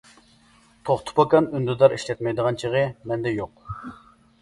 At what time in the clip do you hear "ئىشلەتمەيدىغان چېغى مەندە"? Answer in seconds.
1.99-3.39